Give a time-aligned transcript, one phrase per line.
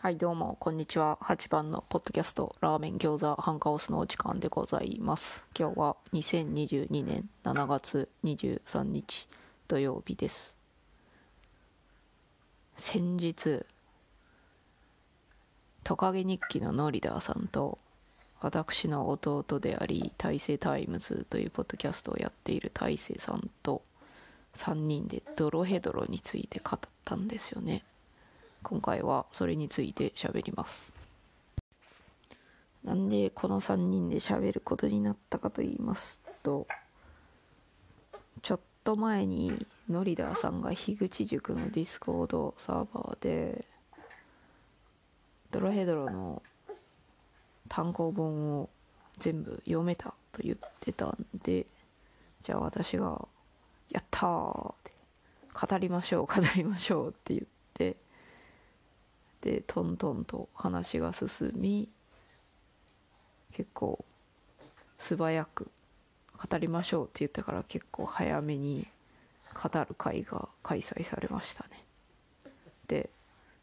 [0.00, 1.18] はい、どうも、こんにちは。
[1.22, 5.44] 8番のポッドキャスト、ラーメン餃子ハンカオスのお時間でございます。
[5.58, 9.28] 今日は2022年7月23日
[9.66, 10.56] 土曜日です。
[12.76, 13.66] 先日、
[15.82, 17.80] トカゲ日記ののりだーさんと、
[18.40, 23.82] 私の弟であり、 Taiseiタイムズというポッドキャストをやっている Taiseiさんと、
[24.54, 27.82] 3人でドロヘドロについて語ったんですよね。
[28.62, 30.92] 今回はそれについて喋ります
[32.84, 36.66] なんでこの3人で喋ることになったかと言いますと
[38.42, 43.64] ちょっと前にのりだーさんが樋口塾のディスコードサーバーで
[45.50, 46.42] ドロヘドロの
[47.68, 48.68] 単行本を
[49.18, 51.66] 全部読めたと言ってたんで
[52.42, 53.26] じゃあ私が
[53.90, 54.92] 「やったー!」って
[55.52, 57.57] 「語りましょう語りましょう」って言って
[59.42, 61.88] でトントンと話が進み
[63.52, 64.04] 結構
[64.98, 65.70] 素早く
[66.50, 68.86] 語りましょうって言ってから結構早めに
[69.54, 71.82] 語る会が開催されましたね。
[72.86, 73.10] で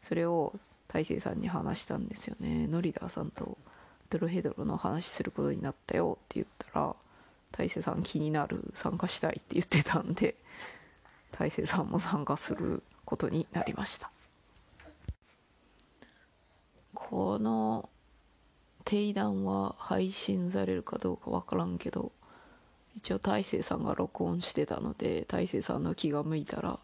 [0.02, 0.54] それを
[0.88, 2.66] 大勢さんに話したんですよね。
[2.68, 3.56] ノリダーさんと
[4.10, 6.94] ドロヘドロの話することになったよって言ったら
[7.52, 10.36] 大勢さん気になる参加したいって言ってたんで
[11.32, 14.10] 大勢さんも参加することになりました。
[17.08, 17.88] この
[18.84, 22.10] 定談は配信されるかどうかわからんけど
[22.96, 26.80] 一応大勢さんが録音してたので大勢さんの気が向いたら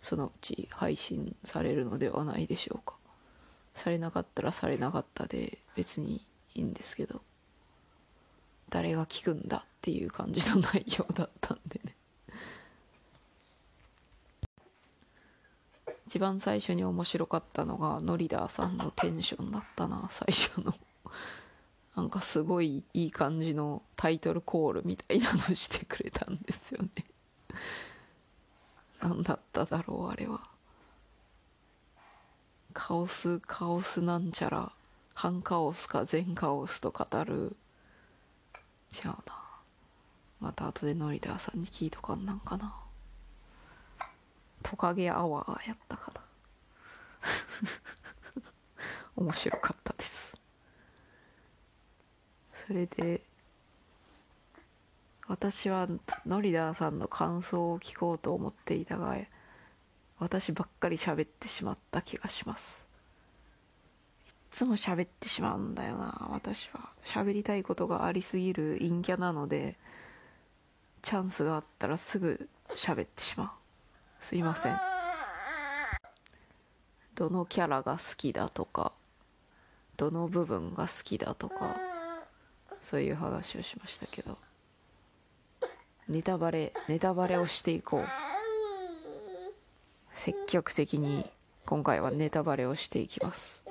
[0.00, 2.94] そのうち配信されるのではないでしょうか。
[3.74, 6.22] されなかったらされなかったで別に
[6.54, 7.20] いいんですけど
[8.70, 11.95] 誰が聞くんだっていう感じの内容だったんでね。
[16.06, 20.74] 一番最初に面白かったのがノリダーさんのテンションだったな最初の。
[21.96, 26.90] なんかすごいいい感じのタイトルコールみたいなのしてくれたんですよね。
[29.00, 30.42] 何だっただろうあれは。
[32.72, 34.72] カオスカオスなんちゃら
[35.14, 37.56] 反カオスか全カオスと語る。
[38.92, 39.16] 違うな。
[40.40, 42.85] また後でノリダーさんに聞いとかんなんかな。
[44.66, 46.20] トカゲアワーやったかな。
[49.14, 50.40] 面白かったです。
[52.66, 53.22] それで
[55.28, 55.86] 私は
[56.26, 59.16] ノリダーさんの感想を聞こうと思っていたが
[60.18, 62.88] 私ばっかり喋ってしまった気がします。
[64.26, 66.90] いつも喋ってしまうんだよな私は。
[67.04, 69.78] 喋りたいことがありすぎる陰キャなので
[71.02, 73.65] チャンスがあったらすぐ喋ってしまう。
[74.20, 74.78] すいません。
[77.14, 78.92] どのキャラが好きだとか
[79.96, 81.76] どの部分が好きだとか
[82.82, 84.36] そういう話をしましたけど。
[86.08, 88.06] ネタバレネタバレをしていこう。
[90.14, 91.28] 積極的に
[91.64, 93.64] 今回はネタバレをしていきます。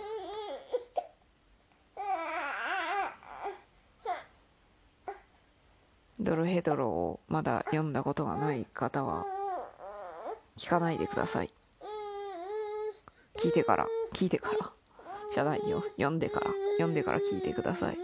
[6.20, 9.26] ドロヘドロをまだ読んだことがない方は
[10.58, 11.52] 聞かないでください。
[13.38, 13.88] 聞いてから。
[14.14, 14.72] 聞いてから。
[15.34, 15.84] じゃないよ。
[15.98, 16.52] 読んでから。
[16.78, 17.98] 読んでから聞いてください。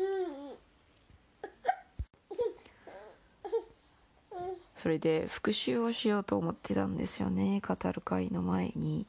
[4.75, 7.61] それで復習をしようと思ってたんですよね。
[7.65, 9.05] 語る会の前に。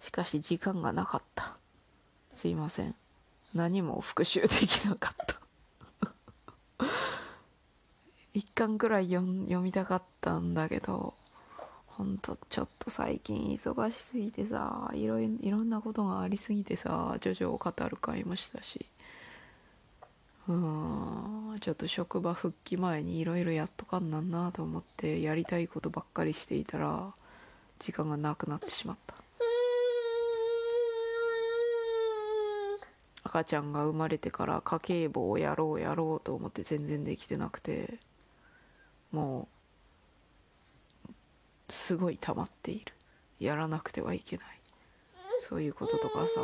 [0.00, 1.56] しかし時間がなかった。
[2.32, 2.94] すいません。
[3.54, 6.86] 何も復習できなかった。
[8.34, 11.14] 一巻くらい読読みたかったんだけど。
[11.96, 18.86] ほんとちょっと最近忙しすぎてさいろいろんなことがありすぎてさジョジョを語る会もしたし。
[20.48, 27.12] うんちょっと職場復帰前にいろいろやっとかんなんなと思ってやりたいことばっかりしていたら
[27.78, 29.14] 時間がなくなってしまった。
[33.24, 37.98] 赤ちゃんが生まれてから家計簿をやろうやろうと思って全然できてなくて
[39.12, 39.51] もう
[41.72, 42.92] すごい溜まっている。
[43.40, 44.46] やらなくてはいけない。
[45.48, 46.40] そういうこととかさ。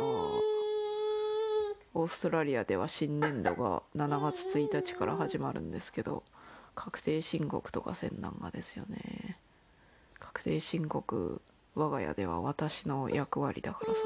[1.93, 6.23] オーストラリアでは新年度が7月1日から始まるんですけど
[6.75, 9.37] 確定申告とかせんなんがですよね。
[10.19, 11.41] 確定申告
[11.75, 13.99] 我が家では私の役割だからさ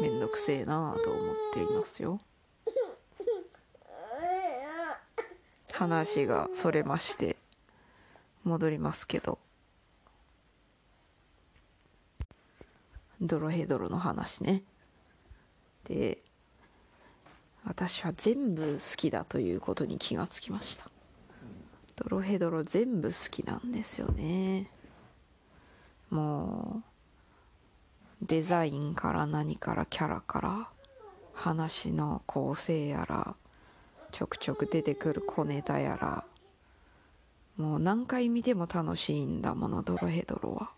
[0.00, 2.20] めんどくせえなあと思っていますよ。
[5.72, 7.36] 話がそれまして
[8.46, 9.38] 戻りますけど。
[13.20, 14.62] ドロヘドロの話ね。
[15.84, 16.18] で
[17.64, 20.90] 私は全部好きだということに気がつきました。
[21.96, 24.70] ドロヘドロ全部好きなんですよね。
[26.10, 26.82] も
[28.22, 30.68] うデザインから何からキャラから
[31.34, 33.34] 話の構成やら
[34.12, 36.24] ちょくちょく出てくる小ネタやら
[37.56, 40.70] もう何回見ても楽しいんだものドロヘドロは。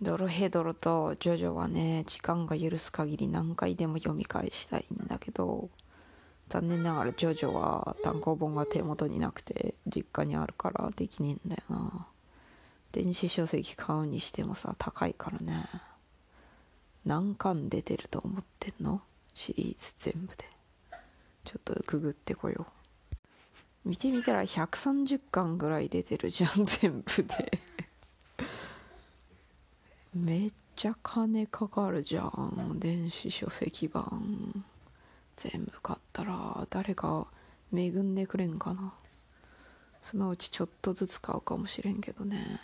[0.00, 5.70] ドロヘドロとジョジョはね時間が許す限り何回でも読み返したいんだけど
[6.50, 12.06] 残念ながらジョジョは単行本が手元になくて実家にあるからできねえんだよな。
[12.92, 15.66] 電子書籍買うにしてもさ高いからね。
[17.04, 19.02] 何巻出てると思ってんの？
[19.34, 20.44] シリーズ全部で。
[21.48, 22.66] ちょっとくぐってこよ
[23.86, 23.88] う。
[23.88, 27.58] 見てみたら130巻ぐらい出てるじゃん 全部で。
[30.12, 34.62] めっちゃ金かかるじゃん電子書籍版。
[35.36, 37.26] 全部買ったら誰か
[37.72, 38.92] 恵んでくれんかな。
[40.02, 42.60] そのうちちょっとずつ買うかもしれんけどね。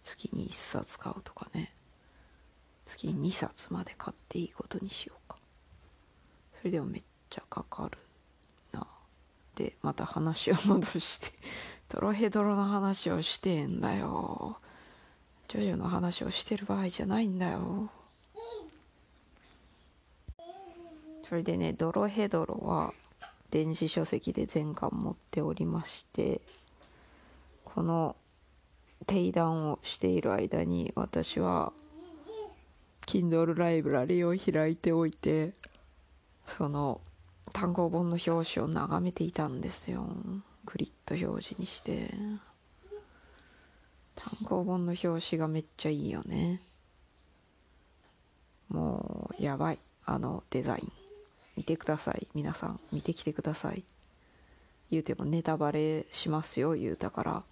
[0.00, 1.74] 月に1冊買うとかね。
[2.84, 5.38] 月に2冊まで買っていいことにしようか。
[6.60, 7.98] それでもめっちゃかかる
[8.72, 8.86] な。
[9.56, 11.32] でまた話を戻して。
[11.88, 14.58] ドロヘドロの話をしてんだよ。
[15.48, 17.90] ジョジョの話をしてる場合じゃないんだよ。
[21.28, 22.92] それでねドロヘドロは
[23.50, 26.40] 電子書籍で全巻持っておりまして
[27.64, 28.16] この
[29.06, 31.72] 定談をしている間に私は
[33.06, 35.52] Kindle ライブラリを開いておいて
[36.58, 37.00] その
[37.52, 40.06] 単行本の表紙を眺めていたんですよ。
[40.64, 42.14] グリッド表示にして。
[44.14, 46.60] 単行本の表紙がめっちゃいいよね。
[48.68, 49.78] もうやばい。
[50.04, 50.92] あのデザイン。
[51.56, 52.28] 見てください。
[52.34, 52.80] 皆さん。
[52.92, 53.84] 見てきてください。
[54.90, 56.74] 言うてもネタバレしますよ。
[56.74, 57.42] 言うたから。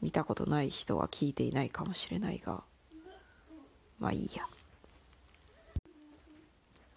[0.00, 2.62] 見たことない人は聞いていないかもしれないが。
[3.98, 4.44] まあいいや。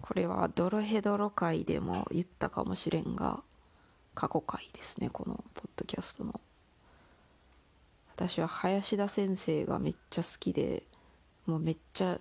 [0.01, 3.42] これはドロヘドロ回でも言ったかもしれんが
[4.13, 6.39] 過去回ですねこのポッドキャストの。
[8.15, 10.83] 私は林田先生がめっちゃ好きで
[11.48, 12.19] もうめっちゃ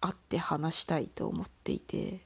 [0.00, 2.20] 会って話したいと思っていて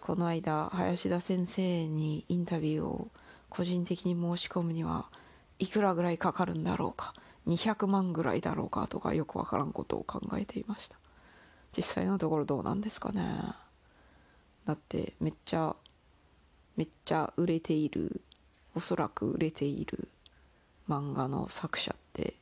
[0.00, 3.08] この間林田先生にインタビューを
[3.50, 5.10] 個人的に申し込むには
[5.58, 7.12] いくらぐらいかかるんだろうか
[7.46, 11.01] 200万ぐらいだろうかとかよくわからんことを考えていました。
[11.76, 13.22] 実際のところどうなんですかね。
[14.66, 15.74] だってめっちゃ
[16.76, 18.20] めっちゃ売れている
[18.74, 20.08] おそらく売れている
[20.88, 22.34] 漫画の作者って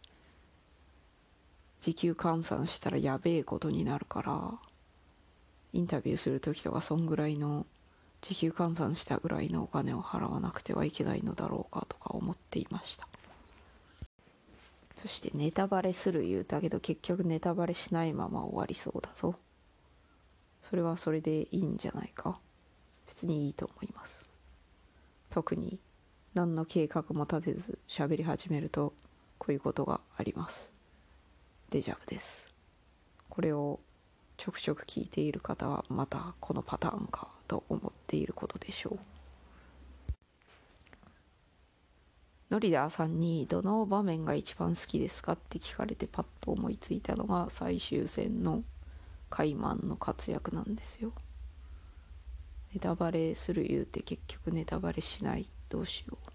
[1.80, 4.52] 時給換算したらやべえことになるから
[5.72, 7.66] インタビューする時とかそんぐらいの
[8.20, 13.09] 時給換算したぐらいのお金を払わなくてはいけないのだろうかとか思っていました。
[14.96, 19.34] そしてネタバレする言うたけど結局ネタバレしないまま終わりそうだぞ。
[20.62, 22.38] それはそれでいいんじゃないか。
[23.06, 24.28] 別にいいと思います。
[25.30, 25.78] 特に
[26.34, 28.92] 何の計画も立てず喋り始めると
[29.38, 30.74] こういうことがあります。
[31.70, 32.52] デジャブです。
[33.28, 33.80] これを
[34.36, 38.98] ちょくちょく聞いている方はまたこのパターンかと思っていることでしょう。
[42.50, 48.64] ノリダーさんにどの場面が一番好きですかって聞かれてパッと思いついたのが最終戦の
[49.28, 51.12] カイマンの活躍なんですよ。
[52.74, 56.30] ネタバレする言うて結局ネタバレしないどうしよう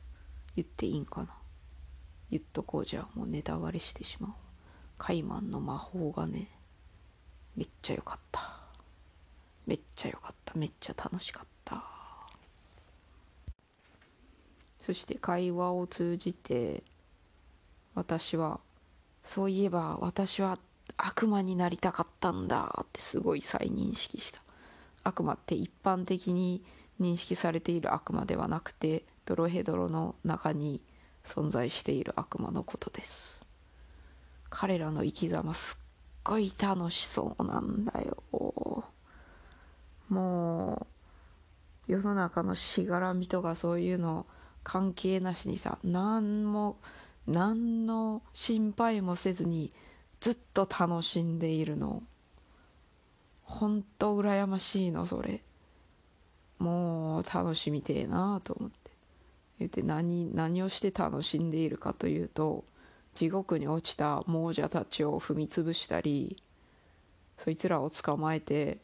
[0.55, 1.29] 言っていいんかな
[2.29, 4.31] 言っとこうじゃもうネタバレしてしまう。
[4.97, 6.49] カイマンの魔法がね
[7.57, 8.61] めっちゃ良かった。
[9.67, 10.53] めっちゃ良かった。
[10.57, 11.94] めっちゃ楽しかった。
[14.79, 16.83] そして会話を通じて
[17.95, 18.59] 私は
[19.23, 20.57] そういえば私は
[20.97, 24.41] 悪魔になりたかったんだってすごい再認識した。
[25.03, 26.63] 悪魔って一般的に
[26.99, 30.81] 認識されている悪魔ではなくてドロヘドロの中に
[31.23, 33.45] 存在している悪魔のことです。
[34.49, 35.83] 彼らの生き様すっ
[36.23, 38.85] ごい楽しそうなんだよ。
[40.09, 40.87] も
[41.87, 44.25] う世の中のしがらみとかそういうの
[44.65, 46.75] 関係なしにさ何も
[47.27, 49.71] 何の心配もせずに
[50.19, 52.03] ずっと楽しんでいるの。
[53.43, 55.41] ほんと羨ましいのそれ。
[56.59, 58.91] もう楽しみてえなと思って。
[59.59, 62.65] 言って何何をして楽しんでいるかというと
[63.13, 66.35] 地獄に落ちた亡者たちを踏み潰したり
[67.37, 68.79] そいつらを捕まえて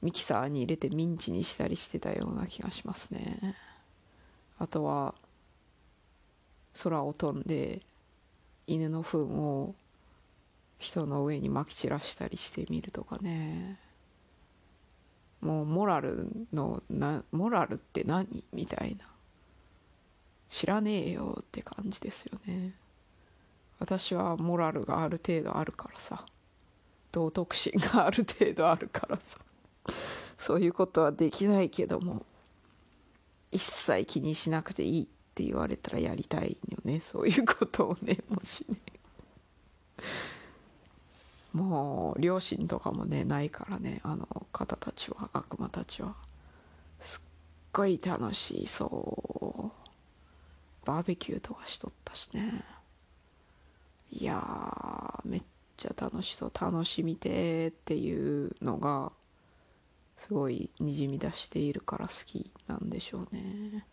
[0.00, 3.56] ミキサーに入れてミンチにしたりしてたような気がしますね。
[4.62, 5.16] あとは
[6.84, 7.82] 空を飛んで
[8.68, 9.74] 犬の糞を
[10.78, 13.76] 人の上にまき散らしたりしてみるとかね。
[15.40, 18.44] もうモラルのなモラルって何？
[18.52, 19.04] みたいな。
[20.48, 22.76] 知らねえよって感じですよね。
[23.80, 26.24] 私はモラルがある程度あるからさ。
[27.10, 29.38] 道徳心がある程度あるからさ。
[30.38, 32.24] そういうことはできないけども。
[33.52, 37.00] 一切気にしなくていいって言われたらやりたいよね。
[37.04, 38.76] そういうことをねもしね。
[41.52, 44.00] もう両親とかもねないからね。
[44.02, 46.16] あの方たちは悪魔たちは。
[47.00, 47.20] すっ
[47.72, 49.70] ごい楽しそ
[50.84, 50.86] う。
[50.86, 52.64] バーベキューとかしとったしね。
[54.10, 55.42] いやめっ
[55.76, 56.52] ちゃ楽しそう。
[56.58, 59.12] 楽しみてっていうのが
[60.26, 63.84] すごいにじみ出しているから好きなんでしょうね。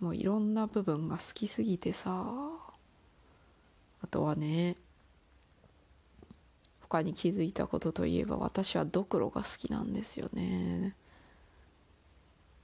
[0.00, 2.26] もういろんな部分が好きすぎてさ
[4.02, 4.76] あとはね
[6.82, 10.94] 他に気づいたことといえば私はドクロが好きなんですよね。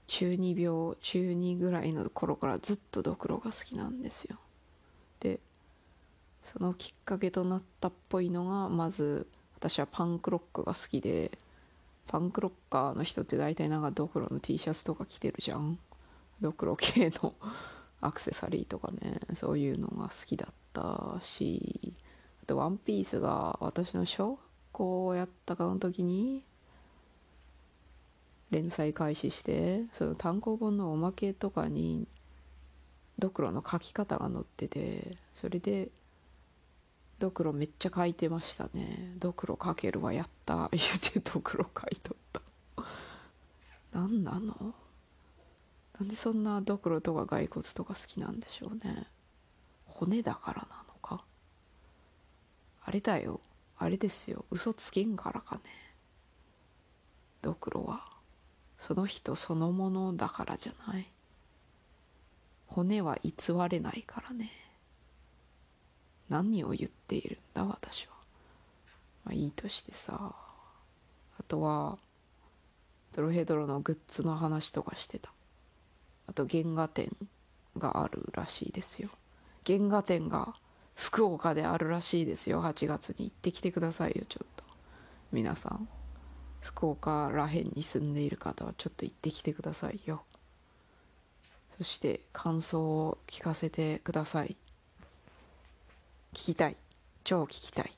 [0.07, 4.37] 中二病中二ぐらいの頃からずっとドクロが好きなんですよ。
[5.21, 5.41] で
[6.43, 9.27] そのきっかけとなったっぽいのがまず
[9.57, 11.39] 私はパンクロックが好きで
[12.11, 15.79] パンクロッカーの人って大体なんかドクロの T シャツとか着てるじゃん。
[16.41, 17.35] ドクロ系の
[18.01, 19.21] アクセサリーとかね。
[19.37, 21.95] そういうのが好きだったし。
[22.43, 24.41] あと「ワンピースが私の小学
[24.73, 26.43] 校やったかの時に
[28.51, 32.09] 連載開始してその単行本のおまけとかに
[33.21, 35.91] ドクロの書き方が載っててそれで
[37.21, 39.15] ドクロめっちゃ書いてましたね。
[39.19, 40.71] ドクロ書けるわやった。
[40.73, 42.41] 言うてドクロ書いとった。
[43.93, 44.75] 何なの？
[45.99, 49.07] なんでそんなドクロとか骸骨とか好きなんでしょうね。
[49.85, 51.23] 骨だからなのか？
[52.81, 53.43] あれだよ。
[53.77, 54.47] あれですよ。
[54.51, 55.63] 嘘つけんからかね。
[57.43, 58.09] ドクロは。
[58.79, 61.07] その人そのものだからじゃない。
[62.67, 63.35] 骨は偽
[63.69, 64.51] れないからね。
[66.31, 68.15] 何を言っているんだ私は。
[69.25, 70.35] まあいいとしてさ。
[71.39, 71.99] あとは
[73.15, 75.31] ドロヘドロのグッズの話とかしてた。
[76.27, 77.11] あと原画展
[77.77, 79.11] があるらしいですよ。
[79.67, 80.55] 原画展が
[80.95, 82.63] 福岡であるらしいですよ。
[82.63, 84.65] 8月に行ってきてくださいよちょっと。
[85.33, 85.89] 皆さん。
[86.61, 90.23] 福岡らへんに住んでいる方はちょっと行ってきてくださいよ。
[91.79, 94.57] そして感想を聞かせてください。
[96.33, 96.77] 聞きたい。
[97.25, 97.93] 超聞きたい。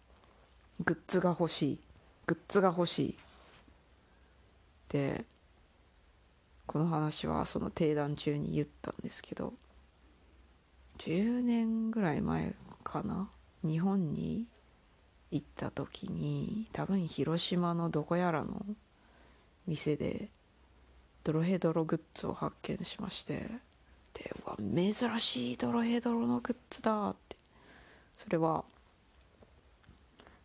[0.85, 1.79] グッズが欲しい。
[2.27, 3.19] グッズが欲しい。
[4.89, 5.25] で
[6.67, 9.55] この話はその定談中に言ったんですけど
[10.99, 13.29] 10年ぐらい前かな？
[13.65, 14.47] 日本に
[15.31, 18.65] 行った時に多分広島のどこやらの
[19.67, 20.29] 店で
[21.25, 23.49] ドロヘドログッズを発見しまして
[24.15, 27.37] でうわ珍しいドロヘドロのグッズだって
[28.23, 28.65] それは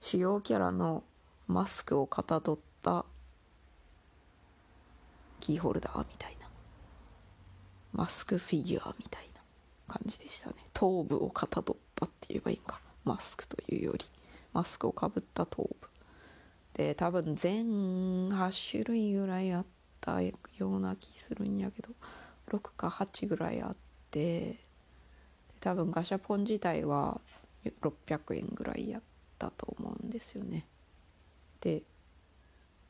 [0.01, 1.03] 主要キャラの
[1.47, 3.05] マスクをかたどった
[5.39, 6.47] キーホルダーみたいな。
[7.93, 9.41] マスクフィギュアみたいな
[9.87, 10.55] 感じでしたね。
[10.73, 12.81] 頭部をかたどったって言えばいいか。
[13.05, 14.05] マスクというより。
[14.53, 15.87] マスクをかぶった頭部。
[16.73, 19.65] で多分全8種類ぐらいあっ
[20.01, 21.89] たような気するんやけど。
[22.49, 23.75] 6か8ぐらいあっ
[24.09, 24.57] て。
[25.59, 27.21] 多分ガシャポン自体は
[27.65, 29.01] 600円ぐらいやっ
[29.37, 30.65] たと思うんですよね。
[31.61, 31.83] で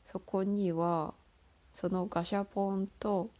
[0.06, 1.14] そこには
[1.74, 3.30] そのガシャポンと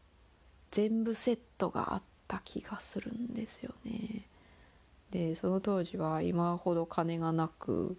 [0.71, 4.27] 全部セットがあった気がするんですよね。
[5.11, 7.97] でその当時は今ほど金がなく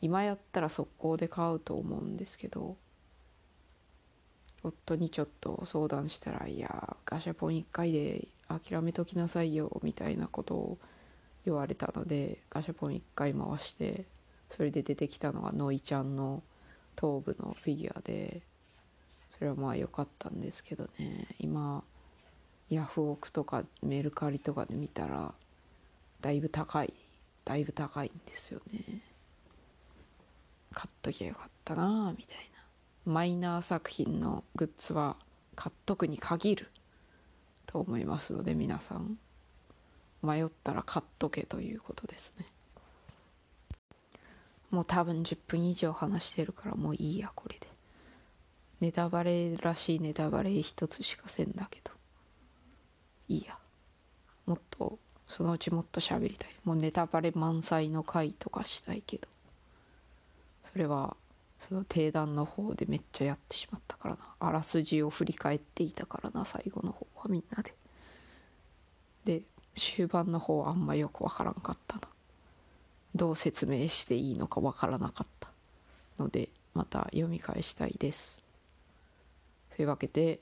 [0.00, 2.76] 今やったら速攻で買うと思うんですけど
[4.62, 10.78] 夫にちょっと相談したら「いやガシャポン1回で諦めときなさいよ」みたいなことを
[11.44, 14.04] 言われたのでガシャポン1回回して
[14.50, 16.42] それで出てきたのがノイちゃんの
[16.96, 18.42] 頭部のフィギュアで
[19.30, 21.26] それはまあ良かったんですけどね。
[21.38, 21.84] 今
[22.70, 25.32] ヤフオクとかメルカリとかで見たら
[26.20, 26.92] だいぶ高い
[27.44, 28.80] だいぶ高いんですよね。
[30.72, 32.36] 買っときゃよかったなみたい
[33.06, 33.12] な。
[33.12, 35.16] マイナー作品のグッズは
[35.56, 36.70] 買っとくに限る
[37.66, 39.18] と思いますので皆さん。
[40.22, 42.46] 迷ったら買っとけということですね。
[44.70, 47.66] もう多分10分以上話してるからもういいやこれで。
[48.80, 51.90] ネタバレらしいネタバレ一つしかせんだけど。
[53.28, 53.56] いいや。
[54.46, 56.50] もっとそのうちもっと喋りたい。
[56.64, 59.28] もうネタバレ満載の回とかしたいけど。
[60.72, 61.16] それは
[61.60, 64.20] その定談の方でめっちゃやってしまったからな。
[64.38, 67.74] あらすじを振り返っていたからな最後の方はみんなで。
[69.24, 69.42] で
[69.78, 72.02] 終盤の方あんまよくわからんかったな。
[73.14, 75.48] どう説明していいのかわからなかった
[76.18, 78.40] のでまた読み返したいです。
[79.74, 80.40] というわけで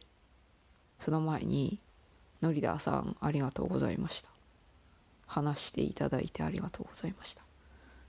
[1.00, 1.78] その前に
[2.42, 4.30] ノリダーさんありがとうございました。
[5.26, 7.42] 話していただいてありがとうございました。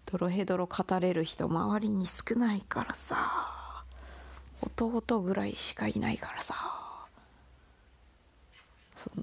[0.06, 3.84] ドロヘドロ語れる人周りに少ないからさ。
[4.62, 6.56] 弟ぐらいしかいないからさ。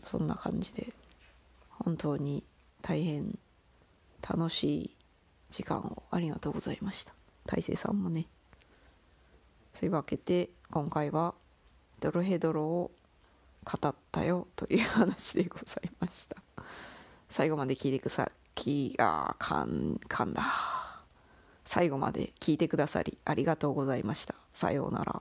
[0.05, 0.93] そんな感じで。
[1.85, 2.43] 本当に
[2.83, 3.39] 大変
[4.27, 4.97] 楽しい
[5.51, 7.13] 時間をありがとうございました。
[7.47, 8.27] 大勢さんもね。
[9.75, 11.35] そういうわけで今回は
[12.01, 12.91] ドロヘドロを
[13.65, 16.37] 語ったよという話でございました。
[17.29, 20.43] 最後まで聞いてくさきあかんかんだ。
[21.65, 24.35] 最後まで聞いてくださりありがとうございました。
[24.53, 25.21] さようなら。